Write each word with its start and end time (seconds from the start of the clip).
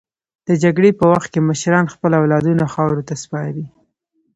د 0.47 0.49
جګړې 0.63 0.91
په 0.99 1.05
وخت 1.11 1.27
کې 1.33 1.41
مشران 1.49 1.85
خپل 1.93 2.11
اولادونه 2.19 2.63
خاورو 2.73 3.05
ته 3.07 3.13
سپاري. 3.23 3.65